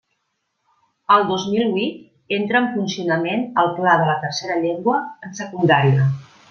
El 1.15 1.25
dos 1.31 1.43
mil 1.49 1.67
huit 1.75 2.39
entra 2.39 2.63
en 2.63 2.71
funcionament 2.73 3.47
el 3.65 3.73
Pla 3.77 3.97
de 4.05 4.11
la 4.13 4.19
tercera 4.27 4.61
llengua, 4.67 5.01
en 5.29 5.43
Secundària. 5.45 6.13